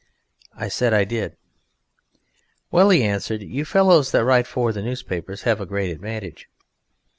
I 0.55 0.67
said 0.67 0.95
I 0.95 1.03
did. 1.03 1.37
"Well," 2.71 2.89
he 2.89 3.03
answered, 3.03 3.43
"you 3.43 3.65
fellows 3.65 4.11
that 4.13 4.23
write 4.25 4.47
for 4.47 4.73
the 4.73 4.81
newspapers 4.81 5.43
have 5.43 5.61
a 5.61 5.67
great 5.67 5.91
advantage 5.91 6.49